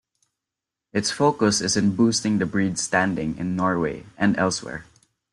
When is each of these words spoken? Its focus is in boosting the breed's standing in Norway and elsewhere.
Its 0.93 1.11
focus 1.11 1.61
is 1.61 1.77
in 1.77 1.95
boosting 1.95 2.39
the 2.39 2.45
breed's 2.47 2.81
standing 2.81 3.37
in 3.37 3.55
Norway 3.55 4.03
and 4.17 4.35
elsewhere. 4.35 4.83